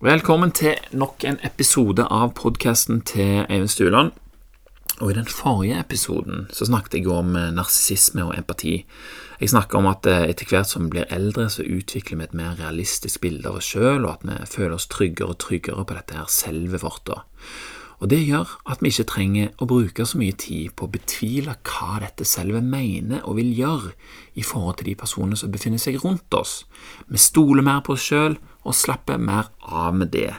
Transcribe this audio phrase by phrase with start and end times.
[0.00, 4.14] Velkommen til nok en episode av podkasten til Eivind Stuland.
[4.96, 8.78] Og I den forrige episoden så snakket jeg om eh, narsissisme og empati.
[9.42, 12.38] Jeg snakket om at eh, etter hvert som vi blir eldre, så utvikler vi et
[12.40, 15.98] mer realistisk bilde av oss sjøl, og at vi føler oss tryggere og tryggere på
[15.98, 17.12] dette her selve vårt.
[18.00, 21.58] Og Det gjør at vi ikke trenger å bruke så mye tid på å betvile
[21.60, 23.92] hva dette selve mener og vil gjøre
[24.40, 26.62] i forhold til de personene som befinner seg rundt oss.
[27.12, 30.32] Vi stoler mer på oss sjøl og slappe mer av med det.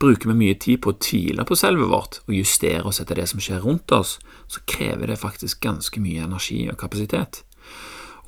[0.00, 3.28] Bruker vi mye tid på å tvile på selvet vårt og justere oss etter det
[3.30, 4.16] som skjer rundt oss,
[4.48, 7.42] så krever det faktisk ganske mye energi og kapasitet.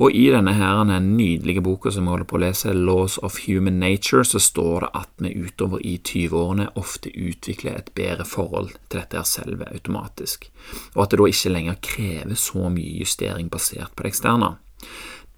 [0.00, 3.36] Og i denne her, denne nydelige boka som vi holder på å lese, Laws of
[3.44, 8.72] Human Nature, så står det at vi utover i 20-årene ofte utvikler et bedre forhold
[8.88, 10.48] til dette her selve automatisk,
[10.96, 14.54] og at det da ikke lenger krever så mye justering basert på det eksterne.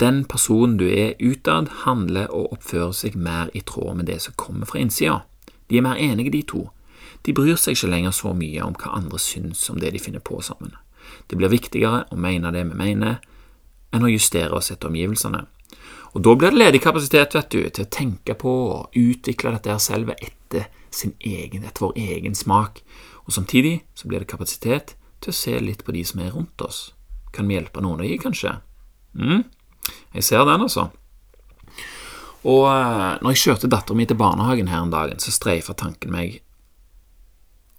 [0.01, 4.35] Den personen du er utad, handler og oppfører seg mer i tråd med det som
[4.37, 5.21] kommer fra innsida.
[5.71, 6.65] De er mer enige, de to.
[7.25, 10.25] De bryr seg ikke lenger så mye om hva andre syns om det de finner
[10.25, 10.75] på sammen.
[11.31, 13.21] Det blir viktigere å mene det vi mener,
[13.95, 15.45] enn å justere oss etter omgivelsene.
[16.15, 19.71] Og Da blir det ledig kapasitet vet du, til å tenke på og utvikle dette
[19.71, 22.83] her selve etter sin egen, etter vår egen smak.
[23.27, 26.61] Og Samtidig så blir det kapasitet til å se litt på de som er rundt
[26.63, 26.93] oss.
[27.33, 28.59] Kan vi hjelpe noen av de, kanskje?
[29.15, 29.43] mm?
[30.15, 30.89] Jeg ser den, altså.
[32.45, 36.13] Og eh, når jeg kjørte datteren min til barnehagen her en dag, så streifa tanken
[36.13, 36.41] meg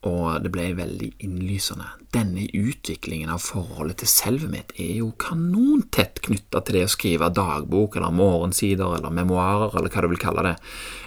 [0.05, 1.87] og det ble veldig innlysende.
[2.13, 7.31] Denne utviklingen av forholdet til selvet mitt er jo kanontett knytta til det å skrive
[7.33, 10.55] dagbok eller morgensider eller memoarer eller hva du vil kalle det.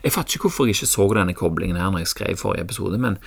[0.02, 2.98] Jeg fatter ikke hvorfor jeg ikke så denne koblingen her når jeg skrev forrige episode,
[2.98, 3.20] men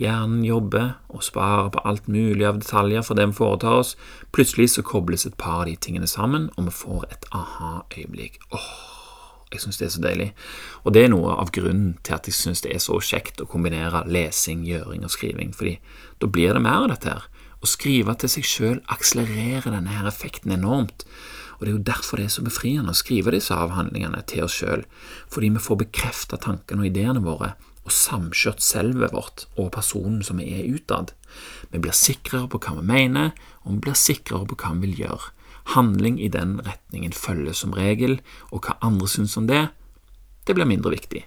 [0.00, 3.96] hjernen jobber og sparer på alt mulig av detaljer for det vi foretar oss.
[4.32, 8.40] Plutselig så kobles et par av de tingene sammen, og vi får et aha-øyeblikk.
[8.56, 8.97] Åh,
[9.52, 10.28] jeg syns det er så deilig.
[10.84, 13.48] Og det er noe av grunnen til at jeg syns det er så kjekt å
[13.48, 15.78] kombinere lesing, gjøring og skriving, fordi
[16.20, 17.28] da blir det mer av dette her.
[17.58, 21.06] Å skrive til seg sjøl akselererer denne her effekten enormt.
[21.58, 24.60] Og Det er jo derfor det er så befriende å skrive disse avhandlingene til oss
[24.60, 24.84] sjøl,
[25.26, 27.56] fordi vi får bekrefta tankene og ideene våre
[27.88, 31.14] og samkjørt selvet vårt og personen som vi er utad.
[31.72, 33.32] Vi blir sikrere på hva vi mener,
[33.64, 35.32] og vi blir sikrere på hva vi vil gjøre.
[35.74, 38.20] Handling i den retningen følges som regel,
[38.52, 39.66] og hva andre syns om det,
[40.48, 41.26] det blir mindre viktig.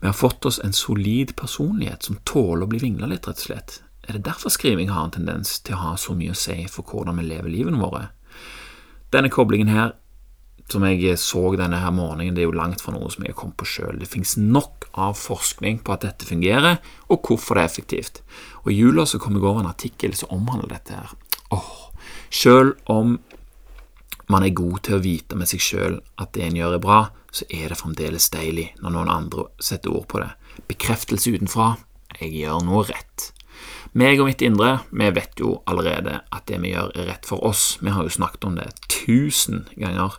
[0.00, 3.48] Vi har fått oss en solid personlighet som tåler å bli vingla litt, rett og
[3.50, 3.80] slett.
[4.08, 6.88] Er det derfor skriving har en tendens til å ha så mye å si for
[6.88, 8.06] hvordan vi lever livene våre?
[9.12, 9.92] Denne koblingen her,
[10.70, 13.40] som jeg så denne her morgenen, det er jo langt fra noe som jeg har
[13.42, 13.98] kommet på sjøl.
[14.00, 16.78] Det finnes nok av forskning på at dette fungerer,
[17.10, 18.22] og hvorfor det er effektivt.
[18.62, 21.12] Og I jula så kom jeg over en artikkel som omhandler dette her.
[21.52, 21.76] Åh,
[22.30, 23.18] Selv om
[24.30, 27.00] man er god til å vite med seg sjøl at det en gjør er bra,
[27.34, 30.30] så er det fremdeles deilig når noen andre setter ord på det.
[30.70, 31.74] Bekreftelse utenfra
[32.18, 33.30] jeg gjør noe rett.
[33.98, 37.42] Meg og mitt indre, vi vet jo allerede at det vi gjør er rett for
[37.46, 40.16] oss, vi har jo snakket om det tusen ganger.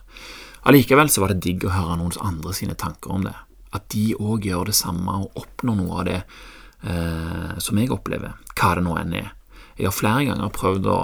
[0.68, 3.34] Allikevel så var det digg å høre noens andre sine tanker om det,
[3.72, 8.36] at de òg gjør det samme og oppnår noe av det eh, som jeg opplever,
[8.52, 9.32] hva det nå enn er.
[9.78, 11.00] Jeg har flere ganger prøvd å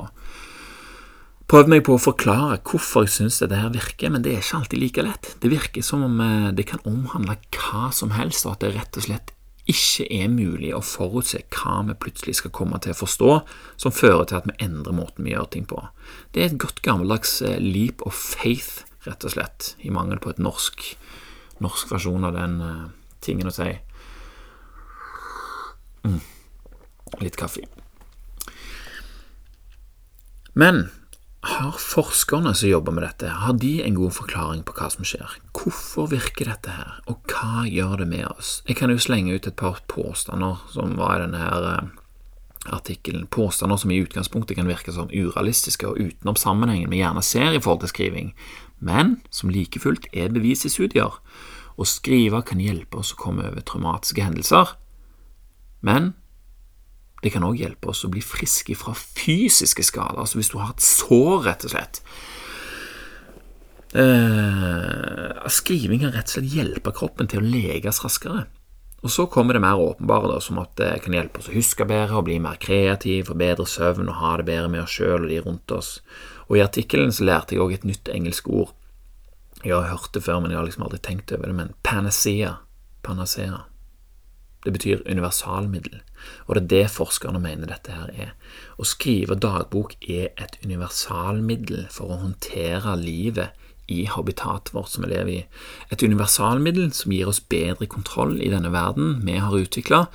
[1.48, 4.60] prøvd meg på å forklare hvorfor jeg syns dette her virker, men det er ikke
[4.60, 5.30] alltid like lett.
[5.40, 9.00] Det virker som om eh, det kan omhandle hva som helst, og at det rett
[9.00, 9.32] og slett
[9.68, 13.32] ikke er mulig å forutse hva vi plutselig skal komme til å forstå,
[13.80, 15.80] som fører til at vi endrer måten vi gjør ting på.
[16.32, 20.32] Det er et godt gammeldags eh, leap of faith, rett og slett, i mangel på
[20.32, 20.84] et norsk,
[21.64, 22.88] norsk versjon av den uh,
[23.24, 23.70] tingen å si.
[26.04, 26.20] Mm.
[27.24, 27.64] Litt kaffe.
[30.58, 30.88] Men
[31.58, 35.38] har forskerne som jobber med dette, har de en god forklaring på hva som skjer?
[35.56, 38.58] Hvorfor virker dette her, og hva gjør det med oss?
[38.68, 41.90] Jeg kan jo slenge ut et par påstander som var i denne her eh,
[42.78, 43.26] artikkelen.
[43.34, 47.62] Påstander som i utgangspunktet kan virke som urealistiske og utenom sammenhengen vi gjerne ser i
[47.62, 48.32] forhold til skriving,
[48.78, 51.18] men som like fullt er i studier.
[51.78, 54.74] Å skrive kan hjelpe oss å komme over traumatiske hendelser,
[55.80, 56.14] men
[57.22, 60.74] det kan òg hjelpe oss å bli friske fra fysiske skader, altså hvis du har
[60.74, 62.02] et sår, rett og slett.
[63.98, 68.46] Eh, skriving kan rett og slett hjelpe kroppen til å leges raskere.
[68.98, 71.86] Og så kommer det mer åpenbare, da, som at det kan hjelpe oss å huske
[71.86, 75.22] bedre og bli mer kreativ, få bedre søvn og ha det bedre med oss sjøl
[75.22, 75.92] og de rundt oss.
[76.48, 78.74] Og I artikkelen så lærte jeg òg et nytt engelsk ord.
[79.62, 81.54] Jeg har hørt det før, men jeg har liksom aldri tenkt over det.
[81.54, 82.56] Men panacea.
[83.06, 83.67] Panacea.
[84.64, 86.00] Det betyr universalmiddel,
[86.46, 88.32] og det er det forskerne mener dette her er.
[88.78, 93.54] Å skrive dagbok er et universalmiddel for å håndtere livet
[93.88, 95.44] i habitatet vårt som vi lever i.
[95.94, 100.06] Et universalmiddel som gir oss bedre kontroll i denne verden vi har utvikla,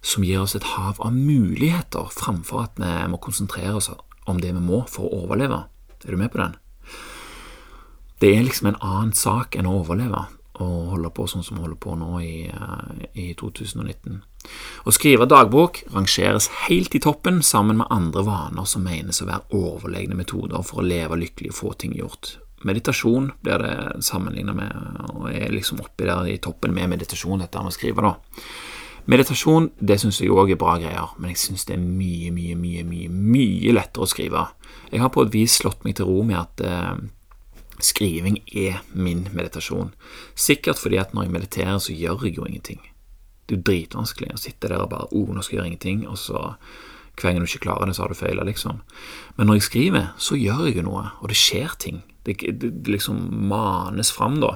[0.00, 3.90] som gir oss et hav av muligheter framfor at vi må konsentrere oss
[4.30, 5.64] om det vi må for å overleve.
[6.06, 6.56] Er du med på den?
[8.20, 10.28] Det er liksom en annen sak enn å overleve
[10.64, 14.20] og holde på sånn som vi holder på nå i, eh, i 2019.
[14.84, 19.58] Å skrive dagbok rangeres helt i toppen sammen med andre vaner som menes å være
[19.58, 22.36] overlegne metoder for å leve lykkelig og få ting gjort.
[22.64, 24.72] Meditasjon blir det sammenlignet med,
[25.14, 28.42] og er liksom oppi der i toppen med meditasjon, dette med å skrive, da.
[29.10, 32.56] Meditasjon det syns jeg òg er bra greier, men jeg syns det er mye, mye,
[32.58, 34.44] mye, mye mye lettere å skrive.
[34.92, 37.00] Jeg har på et vis slått meg til ro med at eh,
[37.86, 39.94] skriving er min meditasjon.
[40.34, 42.80] Sikkert fordi at når jeg mediterer, så gjør jeg jo ingenting.
[43.46, 46.06] Det er jo dritvanskelig å sitte der og bare oh, nå skal jeg gjøre ingenting,
[46.08, 46.44] og så
[47.20, 48.80] hver gang du ikke klarer det, så har du feila, liksom.
[49.36, 51.98] Men når jeg skriver, så gjør jeg jo noe, og det skjer ting.
[52.24, 53.18] Det, det, det liksom
[53.50, 54.54] manes fram, da.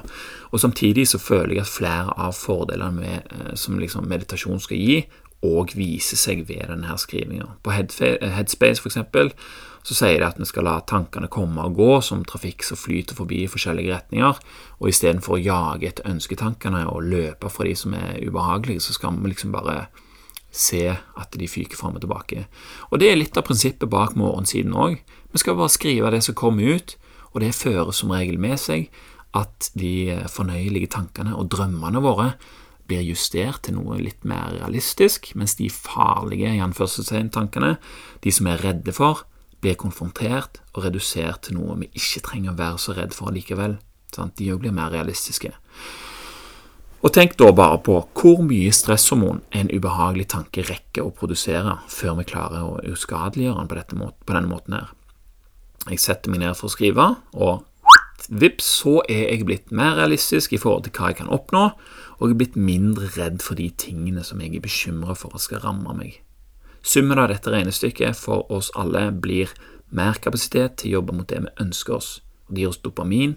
[0.51, 4.81] Og samtidig så føler jeg at flere av fordelene med, eh, som liksom meditasjon skal
[4.81, 4.97] gi,
[5.45, 7.57] òg viser seg ved denne skrivinga.
[7.61, 9.33] På Headspace, for eksempel,
[9.85, 13.17] så sier de at vi skal la tankene komme og gå som trafikk som flyter
[13.17, 14.39] forbi i forskjellige retninger,
[14.81, 19.13] og istedenfor å jage etter ønsketankene og løpe fra de som er ubehagelige, så skal
[19.19, 19.85] vi liksom bare
[20.55, 22.47] se at de fyker fram og tilbake.
[22.89, 24.97] Og det er litt av prinsippet bak morgensiden òg.
[25.35, 26.95] Vi skal bare skrive det som kommer ut,
[27.35, 28.87] og det fører som regel med seg
[29.35, 32.31] at de fornøyelige tankene og drømmene våre
[32.87, 36.55] blir justert til noe litt mer realistisk, mens de farlige
[37.33, 37.75] tankene,
[38.23, 39.25] de som er redde for,
[39.65, 43.79] blir konfrontert og redusert til noe vi ikke trenger å være så redd for likevel.
[44.15, 45.51] De òg blir mer realistiske.
[47.05, 52.15] Og tenk da bare på hvor mye stresshormon en ubehagelig tanke rekker å produsere før
[52.21, 54.89] vi klarer å uskadeliggjøre den på, på denne måten her.
[55.91, 57.05] Jeg setter meg ned for å skrive,
[57.37, 57.61] og
[58.29, 61.67] vips, så er jeg blitt mer realistisk i forhold til hva jeg kan oppnå,
[62.17, 65.45] og jeg er blitt mindre redd for de tingene som jeg er bekymra for at
[65.45, 66.24] skal ramme meg.
[66.85, 69.49] Summen av dette regnestykket for oss alle blir
[69.89, 72.09] mer kapasitet til å jobbe mot det vi ønsker oss,
[72.45, 73.33] det gir oss dopamin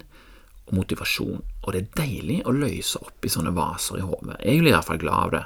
[0.69, 4.37] og motivasjon, og det er deilig å løse opp i sånne vaser i hodet.
[4.45, 5.43] Jeg blir iallfall glad av det.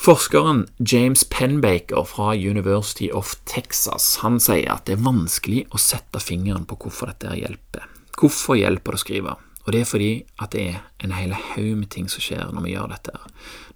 [0.00, 6.22] Forskeren James Penbaker fra University of Texas han sier at det er vanskelig å sette
[6.22, 7.90] fingeren på hvorfor dette hjelper.
[8.14, 9.34] Hvorfor hjelper det å skrive?
[9.70, 12.64] Og det er fordi at det er en hel haug med ting som skjer når
[12.64, 13.12] vi gjør dette.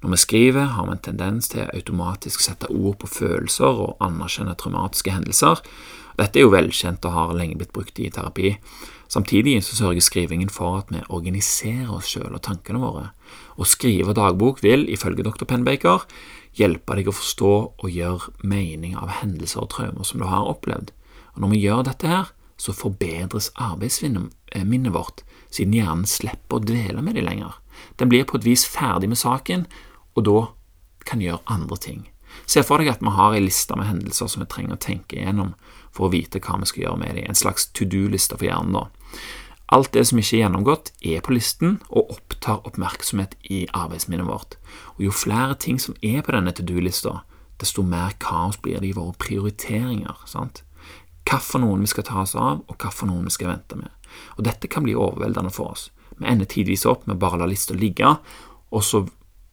[0.03, 4.03] Når vi skriver, har vi en tendens til å automatisk sette ord på følelser og
[4.03, 5.63] anerkjenne traumatiske hendelser.
[6.19, 8.57] Dette er jo velkjent og har lenge blitt brukt i terapi.
[9.07, 13.13] Samtidig så sørger skrivingen for at vi organiserer oss sjøl og tankene våre.
[13.55, 15.47] Å skrive dagbok vil, ifølge dr.
[15.47, 16.09] Penbaker,
[16.59, 20.91] hjelpe deg å forstå og gjøre mening av hendelser og traumer som du har opplevd.
[21.37, 25.21] Og når vi gjør dette her, så forbedres arbeidsminnet vårt,
[25.53, 27.59] siden hjernen slipper å dvele med det lenger.
[28.01, 29.67] Den blir på et vis ferdig med saken,
[30.17, 30.41] og da
[31.05, 32.03] kan gjøre andre ting.
[32.49, 35.19] Se for deg at vi har ei liste med hendelser som vi trenger å tenke
[35.19, 35.53] igjennom
[35.95, 38.75] for å vite hva vi skal gjøre med dem, en slags to do-liste for hjernen.
[38.75, 38.89] da.
[39.75, 44.59] Alt det som ikke er gjennomgått, er på listen og opptar oppmerksomhet i arbeidsminnet vårt.
[44.97, 47.23] Og Jo flere ting som er på denne to do-lista,
[47.61, 50.17] desto mer kaos blir det i våre prioriteringer.
[50.27, 50.65] sant?
[51.25, 53.79] Hva for noen vi skal ta oss av, og hva for noen vi skal vente
[53.81, 53.91] med.
[54.37, 55.89] Og Dette kan bli overveldende for oss.
[56.19, 58.17] Vi ender tidvis opp med bare å la lista ligge,
[58.71, 59.05] og så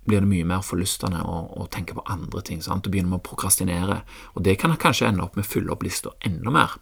[0.05, 2.61] blir det mye mer forlystende å, å tenke på andre ting.
[2.61, 2.85] sant?
[2.85, 4.01] Og begynner med å prokrastinere.
[4.35, 6.77] Og det kan kanskje ende opp med å fylle opp lista enda mer.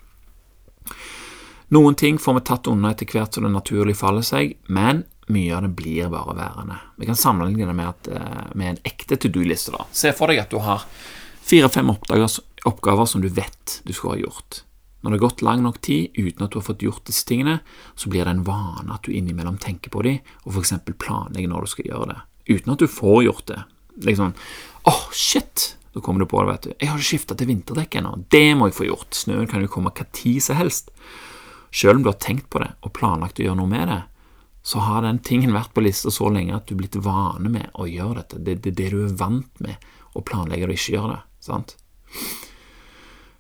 [1.76, 5.54] Noen ting får vi tatt unna etter hvert som det naturlig faller seg, men mye
[5.54, 6.80] av det blir bare værende.
[6.98, 9.76] Vi kan sammenligne det med, at, eh, med en ekte to do-liste.
[9.92, 10.88] Se for deg at du har
[11.46, 14.64] fire-fem oppgaver som du vet du skulle ha gjort.
[15.00, 17.60] Når det har gått lang nok tid uten at du har fått gjort disse tingene,
[17.96, 21.52] så blir det en vane at du innimellom tenker på dem, og for eksempel planlegger
[21.52, 22.20] når du skal gjøre det,
[22.52, 23.60] uten at du får gjort det.
[24.10, 25.76] Liksom åh, oh, shit!
[25.94, 26.74] Da kommer du på det, vet du.
[26.78, 28.12] Jeg har ikke skifta til vinterdekk ennå.
[28.30, 29.16] Det må jeg få gjort.
[29.18, 30.92] Snøen kan jo komme hva tid som helst.
[31.74, 34.02] Selv om du har tenkt på det og planlagt å gjøre noe med det,
[34.70, 37.72] så har den tingen vært på lista så lenge at du er blitt vane med
[37.74, 38.42] å gjøre dette.
[38.44, 41.22] Det er det, det, du er vant med å planlegge og ikke gjøre det.
[41.46, 41.76] sant?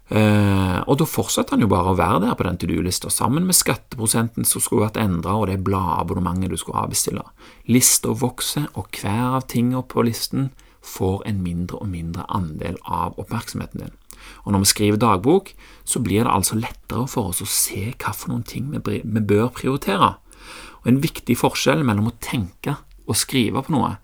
[0.10, 3.46] Uh, og da fortsetter han jo bare å være der på den to do-lista, sammen
[3.46, 7.25] med skatteprosenten som skulle vært endra, og det bladabonnementet du skulle avbestille.
[7.70, 10.50] Lista vokser, og hver av tingene på listen
[10.82, 13.96] får en mindre og mindre andel av oppmerksomheten din.
[14.46, 15.51] Og når vi skriver dagbok,
[15.86, 19.22] så blir det altså lettere for oss å se hva for noen ting vi, vi
[19.22, 20.16] bør prioritere.
[20.82, 23.98] Og En viktig forskjell mellom å tenke og skrive på noe,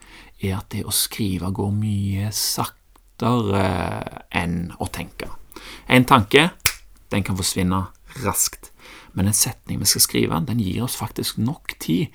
[0.43, 3.65] er at det å skrive går mye saktere
[4.35, 5.31] enn å tenke.
[5.87, 6.49] En tanke
[7.13, 7.85] den kan forsvinne
[8.23, 8.71] raskt,
[9.13, 12.13] men en setning vi skal skrive, den gir oss faktisk nok tid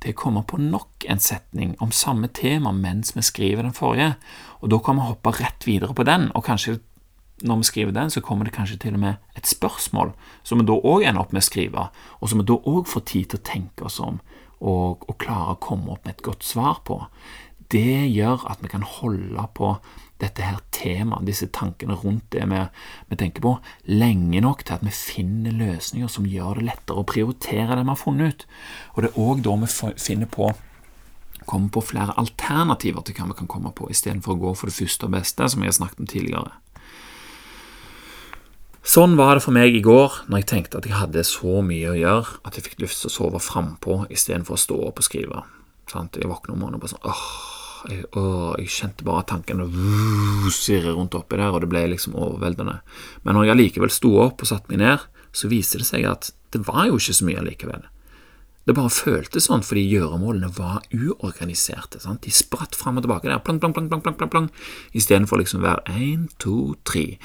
[0.00, 4.14] til å komme på nok en setning om samme tema mens vi skriver den forrige,
[4.60, 6.78] og da kan vi hoppe rett videre på den, og kanskje
[7.40, 10.12] når vi skriver den, så kommer det kanskje til og med et spørsmål
[10.44, 11.86] som vi da òg ender opp med å skrive,
[12.20, 14.20] og som vi da òg får tid til å tenke oss om
[14.60, 16.98] og, og klare å komme opp med et godt svar på.
[17.70, 19.74] Det gjør at vi kan holde på
[20.20, 22.62] dette her temaet, disse tankene rundt det vi,
[23.08, 23.54] vi, tenker på,
[23.88, 27.92] lenge nok til at vi finner løsninger som gjør det lettere å prioritere det vi
[27.92, 28.48] har funnet ut.
[28.94, 30.50] Og det er òg da vi finner på
[31.50, 34.76] kommer på flere alternativer til hva vi kan komme på, istedenfor å gå for det
[34.76, 36.52] første og beste, som jeg har snakket om tidligere.
[38.86, 41.90] Sånn var det for meg i går, når jeg tenkte at jeg hadde så mye
[41.90, 45.06] å gjøre at jeg fikk lyst til å sove frampå istedenfor å stå opp og
[45.06, 45.42] skrive.
[45.90, 49.66] Jeg våkner om morgenen og bare sånn åh, jeg, åh, jeg kjente bare tankene
[50.52, 52.80] svirre rundt oppi der, og det ble liksom overveldende.
[53.24, 56.32] Men når jeg allikevel sto opp og satte meg ned, så viste det seg at
[56.50, 57.86] det var jo ikke så mye allikevel.
[58.68, 62.00] Det bare føltes sånn fordi gjøremålene var uorganiserte.
[62.02, 62.20] Sant?
[62.26, 64.48] De spratt fram og tilbake der, plang, plang, plang, plang, plang, plang,
[64.96, 67.16] istedenfor liksom være én, to, tre.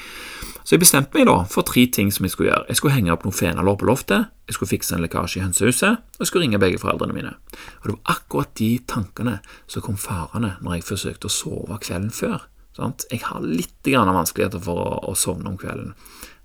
[0.64, 2.64] Så jeg bestemte meg da for tre ting som jeg skulle gjøre.
[2.70, 6.02] Jeg skulle henge opp noen fenalår på loftet, jeg skulle fikse en lekkasje i hønsehuset,
[6.16, 7.34] og jeg skulle ringe begge foreldrene mine.
[7.82, 9.38] Og det var akkurat de tankene
[9.68, 12.48] som kom farende når jeg forsøkte å sove kvelden før.
[12.76, 13.06] Sant?
[13.12, 15.94] Jeg har litt vanskeligheter for å, å sovne om kvelden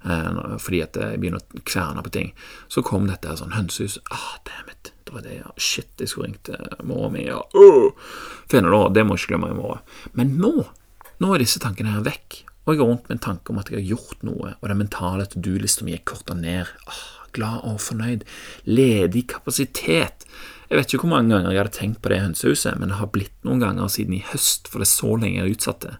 [0.01, 2.31] fordi at jeg begynner å kverne på ting.
[2.71, 3.99] Så kom dette her sånn hønsehus.
[4.13, 4.93] Ah, dammit.
[5.05, 5.51] Det var det, ja.
[5.57, 7.25] Shit, jeg skulle ringt uh, mora mi.
[7.27, 7.41] Ja.
[7.55, 7.91] Uh.
[8.51, 9.83] Finne det må jeg ikke glemme i morgen.
[10.17, 10.53] Men nå,
[11.21, 12.43] nå er disse tankene her vekk.
[12.65, 14.79] Og jeg går rundt med en tanke om at jeg har gjort noe, og den
[14.83, 16.69] mentale to do-lista mi er korta ned.
[16.87, 17.01] Ah,
[17.35, 18.25] glad og fornøyd.
[18.69, 20.27] Ledig kapasitet.
[20.69, 23.09] Jeg vet ikke hvor mange ganger jeg hadde tenkt på det hønsehuset, men det har
[23.11, 25.95] blitt noen ganger siden i høst, for det er så lenge jeg har utsatt det.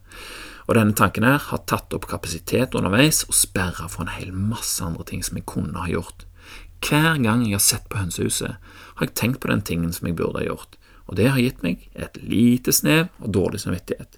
[0.71, 4.79] Og denne tanken her har tatt opp kapasitet underveis og sperra for en hel masse
[4.79, 6.23] andre ting som jeg kunne ha gjort.
[6.79, 8.55] Hver gang jeg har sett på hønsehuset,
[8.95, 10.79] har jeg tenkt på den tingen som jeg burde ha gjort,
[11.11, 14.15] og det har gitt meg et lite snev av dårlig samvittighet.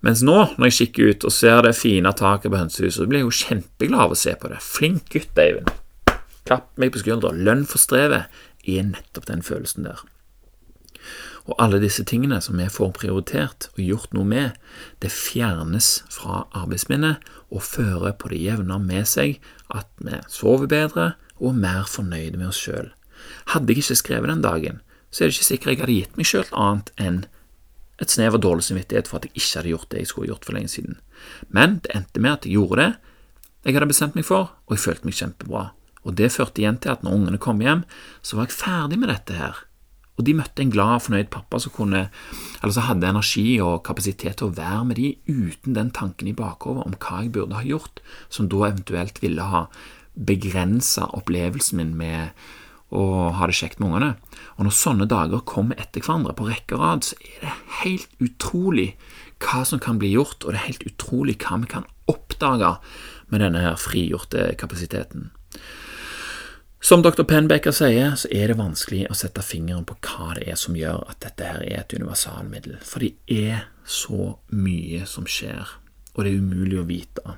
[0.00, 3.28] Mens nå, når jeg kikker ut og ser det fine taket på hønsehuset, blir jeg
[3.28, 4.62] jo kjempeglad av å se på det.
[4.64, 5.68] Flink gutt, Eivind.
[6.48, 7.34] Klapp meg på skuldra.
[7.36, 10.00] Lønn for strevet er nettopp den følelsen der.
[11.48, 14.58] Og alle disse tingene som vi får prioritert og gjort noe med,
[15.00, 19.38] det fjernes fra arbeidsminnet og fører på det jevne med seg
[19.72, 22.92] at vi sover bedre og er mer fornøyde med oss sjøl.
[23.54, 26.28] Hadde jeg ikke skrevet den dagen, så er det ikke sikkert jeg hadde gitt meg
[26.28, 27.20] sjøl annet enn
[27.98, 30.44] et snev av dårlig samvittighet for at jeg ikke hadde gjort det jeg skulle gjort
[30.46, 31.00] for lenge siden.
[31.48, 32.92] Men det endte med at jeg gjorde det
[33.66, 35.62] jeg hadde bestemt meg for, og jeg følte meg kjempebra.
[36.06, 37.82] Og det førte igjen til at når ungene kom hjem,
[38.22, 39.58] så var jeg ferdig med dette her.
[40.18, 42.08] Og de møtte en glad fornøyd pappa som kunne,
[42.58, 46.36] eller som hadde energi og kapasitet til å være med de uten den tanken i
[46.36, 49.68] bakhodet om hva jeg burde ha gjort, som da eventuelt ville ha
[50.18, 52.34] begrensa opplevelsen min med
[52.90, 54.10] å ha det kjekt med ungene.
[54.56, 58.22] Og når sånne dager kommer etter hverandre på rekke og rad, så er det helt
[58.24, 58.90] utrolig
[59.44, 62.74] hva som kan bli gjort, og det er helt utrolig hva vi kan oppdage
[63.30, 65.28] med denne her frigjorte kapasiteten.
[66.80, 67.24] Som dr.
[67.26, 71.02] Penbecker sier, så er det vanskelig å sette fingeren på hva det er som gjør
[71.10, 75.74] at dette her er et universalmiddel, for det er så mye som skjer,
[76.14, 77.34] og det er umulig å vite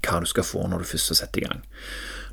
[0.00, 1.62] hva du skal få når du først setter i gang.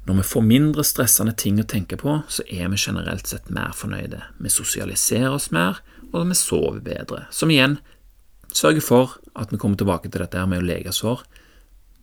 [0.08, 3.76] Når vi får mindre stressende ting å tenke på, så er vi generelt sett mer
[3.76, 4.22] fornøyde.
[4.40, 5.82] Vi sosialiserer oss mer,
[6.14, 7.78] og vi sover bedre, som igjen
[8.56, 11.26] sørger for at vi kommer tilbake til dette med å lege sår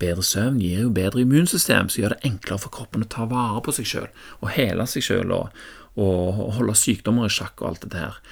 [0.02, 3.62] Bedre søvn gir jo bedre immunsystem, som gjør det enklere for kroppen å ta vare
[3.64, 4.08] på seg sjøl
[4.40, 8.22] og hele seg sjøl og, og, holde sykdommer i sjakk og alt dette her.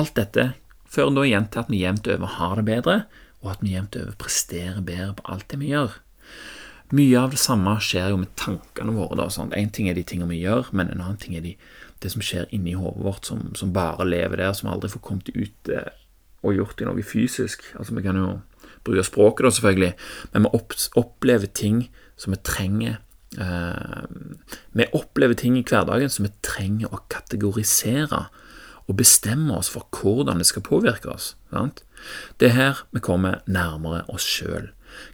[0.00, 0.46] Alt dette
[0.90, 2.96] fører da igjen til at vi jevnt over har det bedre,
[3.44, 5.98] og at vi jevnt over presterer bedre på alt det vi gjør.
[6.96, 9.28] Mye av det samme skjer jo med tankene våre.
[9.30, 9.52] Sånn.
[9.54, 11.54] En ting er de tingene vi gjør, men en annen ting er de,
[12.02, 15.30] det som skjer inni hodet vårt, som, som, bare lever der, som aldri får kommet
[15.36, 15.92] ut eh,
[16.42, 17.68] og gjort noe fysisk.
[17.78, 18.32] Altså, vi kan jo
[18.86, 19.92] bruker språket, da, selvfølgelig,
[20.32, 21.86] men vi opplever ting
[22.20, 22.98] som vi trenger
[23.40, 24.04] eh,
[24.76, 28.26] Vi opplever ting i hverdagen som vi trenger å kategorisere
[28.90, 31.36] og bestemme oss for hvordan det skal påvirke oss.
[31.52, 31.84] Sant?
[32.42, 34.72] Det er her vi kommer nærmere oss sjøl.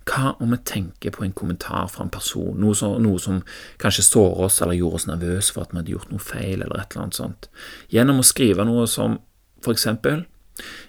[0.09, 3.43] Hva om vi tenker på en kommentar fra en person, noe som, noe som,
[3.83, 6.81] kanskje sårer oss eller gjorde oss nervøse for at vi hadde gjort noe feil, eller
[6.81, 7.51] et eller annet sånt?
[7.93, 9.19] Gjennom å skrive noe som
[9.65, 10.25] for eksempel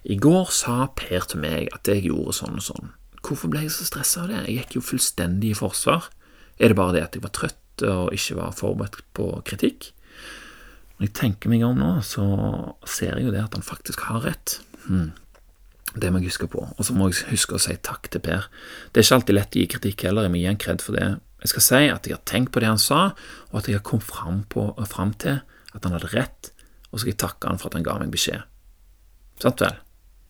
[0.07, 2.93] i går sa Per til meg at jeg gjorde sånn og sånn.
[3.25, 4.45] Hvorfor ble jeg så stressa av det?
[4.47, 6.07] Jeg gikk jo fullstendig i forsvar.
[6.57, 9.91] Er det bare det at jeg var trøtt og ikke var forberedt på kritikk?
[10.97, 12.23] Når jeg tenker meg om nå, så
[12.89, 14.57] ser jeg jo det at han faktisk har rett.
[14.87, 15.11] Hmm.
[15.93, 16.63] Det må jeg huske på.
[16.65, 18.47] Og så må jeg huske å si takk til Per.
[18.91, 20.97] Det er ikke alltid lett å gi kritikk heller, jeg må gi han kred for
[20.97, 23.13] det, Jeg skal si at jeg har tenkt på det han sa,
[23.51, 24.39] og at jeg har kommet fram,
[24.89, 25.37] fram til
[25.75, 26.49] at han hadde rett,
[26.89, 28.41] og så skal jeg takke han for at han ga meg beskjed.
[29.41, 29.79] Sant vel?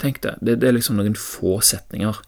[0.02, 0.38] Tenk det.
[0.42, 0.60] det.
[0.62, 2.20] Det er liksom noen få setninger.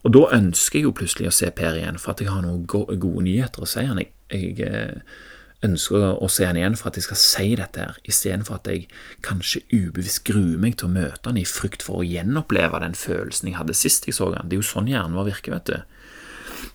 [0.00, 2.64] Og da ønsker jeg jo plutselig å se Per igjen, for at jeg har noen
[2.66, 4.00] gode nyheter å si han.
[4.00, 5.18] Jeg, jeg eh,
[5.66, 8.86] ønsker å se han igjen for at jeg skal si dette her, istedenfor at jeg
[9.26, 13.50] kanskje ubevisst gruer meg til å møte han i frykt for å gjenoppleve den følelsen
[13.50, 14.48] jeg hadde sist jeg så han.
[14.48, 15.78] Det er jo sånn hjernen vår virker, vet du.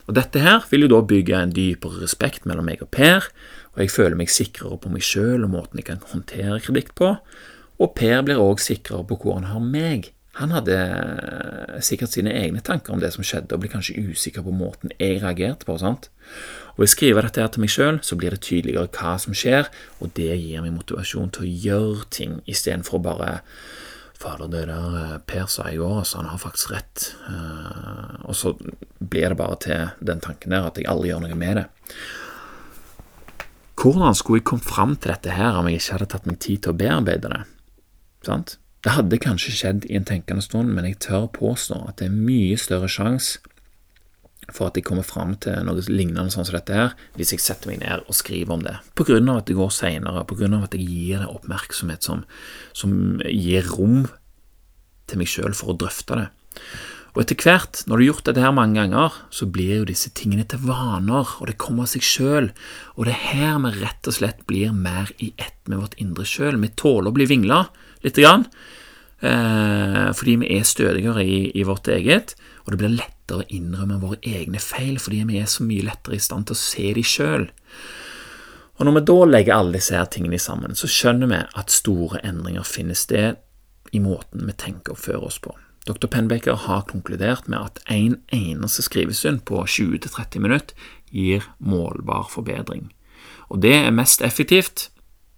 [0.06, 3.26] Og Dette her vil jo da bygge en dypere respekt mellom meg og Per,
[3.74, 7.16] og jeg føler meg sikrere på meg sjøl og måten jeg kan håndtere kritikk på,
[7.78, 10.12] og Per blir òg sikrere på hvor han har meg.
[10.36, 10.76] Han hadde
[11.84, 15.22] sikkert sine egne tanker om det som skjedde, og blir kanskje usikker på måten jeg
[15.22, 15.78] reagerte på.
[15.80, 16.10] sant?
[16.76, 19.36] Og Ved å skrive dette her til meg sjøl, så blir det tydeligere hva som
[19.36, 23.32] skjer, og det gir meg motivasjon til å gjøre ting, istedenfor å bare
[24.16, 27.10] Fader, det der eh, Per sa i går, altså, han har faktisk rett.
[27.28, 28.54] Uh, og så
[28.98, 31.66] blir det bare til den tanken der at jeg aldri gjør noe med det.
[33.76, 36.64] Hvordan skulle jeg kommet fram til dette her om jeg ikke hadde tatt meg tid
[36.64, 37.42] til å bearbeide det?
[38.26, 38.56] Sant?
[38.84, 42.16] Det hadde kanskje skjedd i en tenkende stund, men jeg tør påstå at det er
[42.16, 43.42] mye større sjanse
[44.54, 47.72] for at jeg kommer fram til noe lignende sånn som dette her, hvis jeg setter
[47.72, 48.76] meg ned og skriver om det.
[48.94, 52.06] På grunn av at det går seinere, på grunn av at jeg gir det oppmerksomhet
[52.06, 52.22] som,
[52.76, 52.92] som
[53.26, 54.04] gir rom
[55.10, 56.28] til meg sjøl for å drøfte det.
[57.16, 60.10] Og etter hvert, når du har gjort dette her mange ganger, så blir jo disse
[60.14, 62.50] tingene til vaner, og det kommer av seg sjøl.
[63.00, 66.28] Og det er her vi rett og slett blir mer i ett med vårt indre
[66.28, 66.60] sjøl.
[66.60, 67.62] Vi tåler å bli vingla
[68.06, 68.46] lite grann,
[69.20, 74.00] eh, fordi vi er stødigere i, i, vårt eget, og det blir lettere å innrømme
[74.02, 77.04] våre egne feil fordi vi er så mye lettere i stand til å se de
[77.06, 77.50] sjøl.
[78.76, 82.20] Og Når vi da legger alle disse her tingene sammen, så skjønner vi at store
[82.26, 83.38] endringer finner sted
[83.92, 85.54] i måten vi tenker og fører oss på.
[85.86, 86.08] Dr.
[86.10, 92.90] Penbaker har konkludert med at en eneste skrivestund på 20-30 minutter gir målbar forbedring.
[93.48, 94.90] Og det er mest effektivt,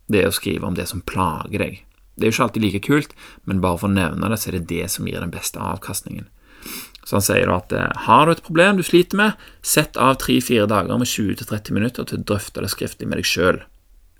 [0.09, 1.83] det er å skrive om det som plager deg.
[2.19, 3.15] Det er jo ikke alltid like kult,
[3.47, 6.27] men bare for å nevne det, så er det det som gir den beste avkastningen.
[7.09, 10.19] Så han sier da at eh, har du et problem du sliter med, sett av
[10.21, 13.63] tre-fire dager med 20-30 minutter til å drøfte det skriftlig med deg sjøl.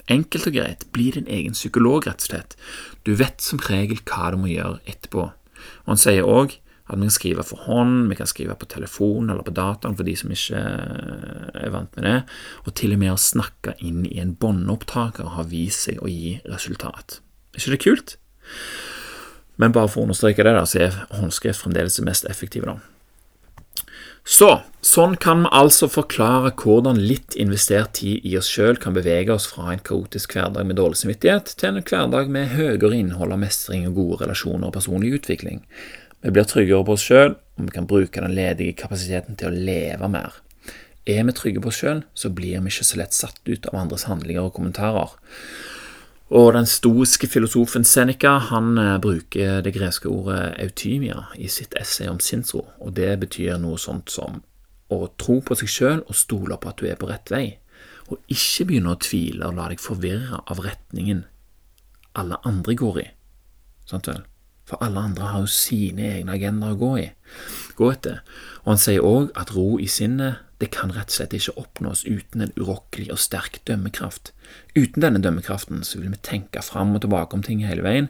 [0.09, 2.57] Enkelt og greit, bli din egen psykolog, rett og slett.
[3.05, 5.27] Du vet som regel hva du må gjøre etterpå.
[5.29, 6.57] Og Han sier òg
[6.89, 10.09] at vi kan skrive for hånd, vi kan skrive på telefon eller på dataen for
[10.09, 12.19] de som ikke eh, er vant med det,
[12.65, 16.39] og til og med å snakke inn i en båndopptaker har vist seg å gi
[16.49, 17.21] resultat.
[17.59, 18.15] Ikke det kult?
[19.59, 22.71] Men bare for å understreke det, da, så er håndskrift fremdeles det mest effektive.
[22.71, 22.79] da.
[24.29, 24.49] Så,
[24.85, 29.47] sånn kan vi altså forklare hvordan litt investert tid i oss sjøl kan bevege oss
[29.49, 33.87] fra en kaotisk hverdag med dårlig samvittighet til en hverdag med høyere innhold av mestring
[33.89, 35.63] og gode relasjoner og personlig utvikling.
[36.21, 39.65] Vi blir tryggere på oss sjøl, og vi kan bruke den ledige kapasiteten til å
[39.71, 40.37] leve mer.
[41.09, 43.81] Er vi trygge på oss sjøl, så blir vi ikke så lett satt ut av
[43.81, 45.17] andres handlinger og kommentarer.
[46.29, 52.09] Og den stoiske filosofen Seneca han eh, bruker det greske ordet eutymia i sitt essay
[52.11, 54.43] om sinnsro, og det betyr noe sånt som
[54.93, 57.47] å tro på seg sjøl og stole på at du er på rett vei,
[58.09, 61.25] og ikke begynne å tvile og la deg forvirre av retningen
[62.19, 63.07] alle andre går i.
[63.89, 64.25] Sant vel?
[64.69, 67.07] For alle andre har jo sine egne agendaer å gå i,
[67.79, 68.21] gå etter.
[68.65, 72.03] Og han sier òg at ro i sinnet det kan rett og slett ikke oppnås
[72.09, 74.33] uten en urokkelig og sterk dømmekraft.
[74.75, 78.09] Uten denne dømmekraften så vil vi tenke fram og tilbake om ting hele veien,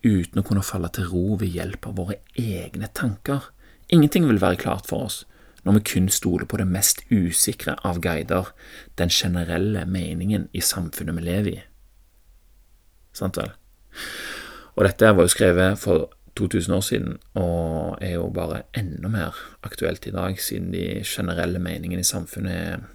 [0.00, 3.50] uten å kunne falle til ro ved hjelp av våre egne tanker.
[3.92, 5.24] Ingenting vil være klart for oss
[5.60, 8.48] når vi kun stoler på det mest usikre av guider,
[8.96, 11.60] den generelle meningen i samfunnet vi lever i.
[13.12, 13.52] Sant vel?
[14.78, 16.08] Og dette var jo skrevet for
[16.38, 21.58] 2000 år siden, og er jo bare enda mer aktuelt i dag, siden de generelle
[21.62, 22.86] meningene i samfunnet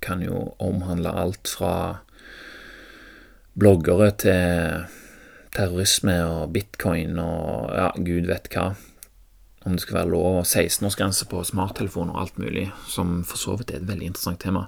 [0.00, 1.74] kan jo omhandle alt fra
[3.58, 4.86] bloggere til
[5.56, 8.70] terrorisme og bitcoin og ja, gud vet hva.
[9.66, 13.58] Om det skal være lov og 16-årsgrense på smarttelefoner og alt mulig, som for så
[13.60, 14.62] vidt er et veldig interessant tema.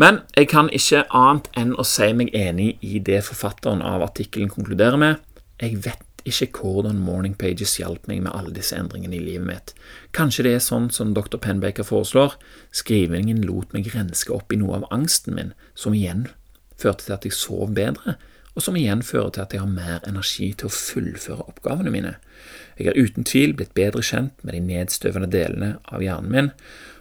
[0.00, 4.48] Men jeg kan ikke annet enn å si meg enig i det forfatteren av artikkelen
[4.52, 5.20] konkluderer med.
[5.60, 9.72] Jeg vet ikke hvordan Morning Pages hjalp meg med alle disse endringene i livet mitt.
[10.16, 11.38] Kanskje det er sånn som dr.
[11.42, 12.36] Penbaker foreslår,
[12.74, 16.28] skrivingen lot meg renske opp i noe av angsten min, som igjen
[16.78, 18.16] førte til at jeg sov bedre,
[18.52, 22.16] og som igjen fører til at jeg har mer energi til å fullføre oppgavene mine.
[22.76, 26.50] Jeg har uten tvil blitt bedre kjent med de nedstøvende delene av hjernen min,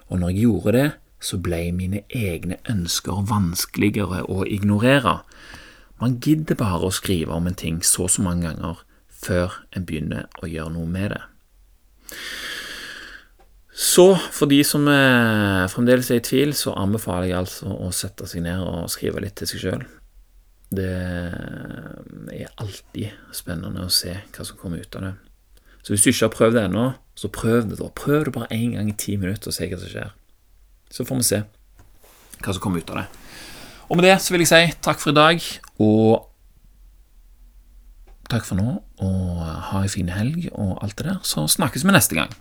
[0.08, 0.88] og når jeg gjorde det,
[1.22, 5.20] så ble mine egne ønsker vanskeligere å ignorere.
[6.02, 8.82] Man gidder bare å skrive om en ting så og så mange ganger
[9.22, 11.22] før en begynner å gjøre noe med det.
[13.72, 18.28] Så for de som er fremdeles er i tvil, så anbefaler jeg altså å sette
[18.30, 19.86] seg ned og skrive litt til seg sjøl.
[20.72, 25.14] Det er alltid spennende å se hva som kommer ut av det.
[25.82, 26.86] Så hvis du ikke har prøvd det ennå,
[27.18, 27.90] så prøv det, da.
[27.98, 30.14] Prøv det bare én gang i ti minutter og se hva som skjer.
[30.92, 31.42] Så får vi se
[32.42, 33.08] hva som kommer ut av det.
[33.90, 35.48] Og med det så vil jeg si takk for i dag,
[35.84, 36.31] og
[38.32, 39.42] takk for nå, og
[39.72, 41.20] ha ei fin helg og alt det der.
[41.28, 42.32] Så snakkes vi neste gang.